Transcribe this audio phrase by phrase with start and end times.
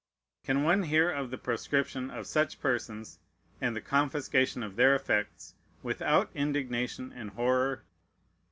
[0.43, 3.19] Can one hear of the proscription of such persons,
[3.61, 7.83] and the confiscation of their effects, without indignation, and horror?